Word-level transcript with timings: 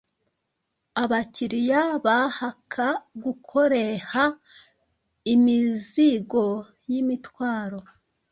Abakiriya 1.03 1.81
bahaka 2.05 2.87
gukoreha 3.23 4.23
imizigo 5.33 6.45
yimitwaro 6.89 7.79